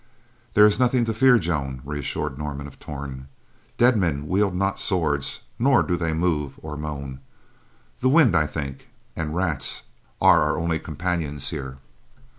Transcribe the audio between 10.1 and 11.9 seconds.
are our only companions here."